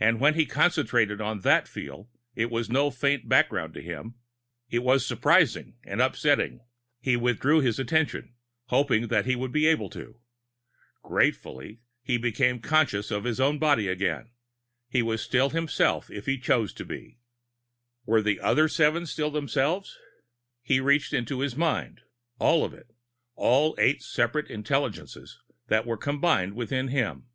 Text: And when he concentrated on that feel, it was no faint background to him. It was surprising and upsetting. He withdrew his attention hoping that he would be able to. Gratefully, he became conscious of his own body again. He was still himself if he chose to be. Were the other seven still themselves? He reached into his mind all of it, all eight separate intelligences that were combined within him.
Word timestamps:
And 0.00 0.20
when 0.20 0.36
he 0.36 0.46
concentrated 0.46 1.20
on 1.20 1.40
that 1.40 1.68
feel, 1.68 2.08
it 2.34 2.48
was 2.50 2.70
no 2.70 2.90
faint 2.90 3.28
background 3.28 3.74
to 3.74 3.82
him. 3.82 4.14
It 4.70 4.78
was 4.78 5.04
surprising 5.04 5.76
and 5.84 6.00
upsetting. 6.00 6.60
He 7.02 7.14
withdrew 7.18 7.60
his 7.60 7.78
attention 7.78 8.36
hoping 8.68 9.08
that 9.08 9.26
he 9.26 9.36
would 9.36 9.52
be 9.52 9.66
able 9.66 9.90
to. 9.90 10.18
Gratefully, 11.02 11.82
he 12.02 12.16
became 12.16 12.58
conscious 12.58 13.10
of 13.10 13.24
his 13.24 13.38
own 13.38 13.58
body 13.58 13.86
again. 13.86 14.30
He 14.88 15.02
was 15.02 15.20
still 15.20 15.50
himself 15.50 16.10
if 16.10 16.24
he 16.24 16.38
chose 16.38 16.72
to 16.72 16.86
be. 16.86 17.18
Were 18.06 18.22
the 18.22 18.40
other 18.40 18.66
seven 18.66 19.04
still 19.04 19.30
themselves? 19.30 19.98
He 20.62 20.80
reached 20.80 21.12
into 21.12 21.40
his 21.40 21.54
mind 21.54 22.00
all 22.38 22.64
of 22.64 22.72
it, 22.72 22.94
all 23.34 23.74
eight 23.76 24.00
separate 24.02 24.48
intelligences 24.50 25.38
that 25.66 25.84
were 25.84 25.98
combined 25.98 26.54
within 26.54 26.88
him. 26.88 27.26